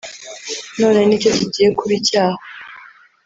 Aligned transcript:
none 0.79 0.99
ni 1.05 1.17
cyo 1.21 1.29
kigiye 1.37 1.69
kuba 1.77 1.93
icyaha 1.99 2.41